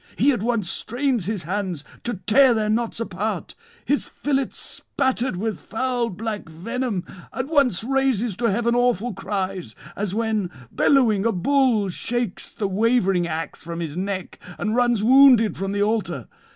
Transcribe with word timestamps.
He 0.17 0.31
at 0.31 0.41
once 0.41 0.67
strains 0.67 1.27
his 1.27 1.43
hands 1.43 1.83
to 2.05 2.15
tear 2.15 2.55
their 2.55 2.71
knots 2.71 2.99
apart, 2.99 3.53
his 3.85 4.05
fillets 4.07 4.57
spattered 4.57 5.35
with 5.37 5.59
foul 5.59 6.09
black 6.09 6.49
venom; 6.49 7.05
at 7.31 7.45
once 7.45 7.83
raises 7.83 8.35
to 8.37 8.45
heaven 8.45 8.73
awful 8.73 9.13
cries; 9.13 9.75
as 9.95 10.15
when, 10.15 10.49
bellowing, 10.71 11.23
a 11.23 11.31
bull 11.31 11.87
shakes 11.89 12.51
the 12.55 12.67
wavering 12.67 13.27
axe 13.27 13.61
from 13.63 13.79
his 13.79 13.95
neck 13.95 14.39
and 14.57 14.75
runs 14.75 15.03
wounded 15.03 15.55
from 15.55 15.71
the 15.71 15.83
altar. 15.83 16.27